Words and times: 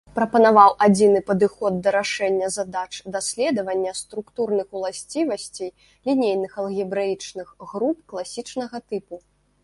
Прапанаваў 0.17 0.71
адзіны 0.83 1.19
падыход 1.25 1.75
да 1.87 1.91
рашэння 1.95 2.47
задач 2.55 2.93
даследавання 3.15 3.91
структурных 3.99 4.67
уласцівасцей 4.79 5.69
лінейных 6.09 6.55
алгебраічных 6.63 7.53
груп 7.75 7.97
класічнага 8.15 8.77
тыпу. 8.89 9.21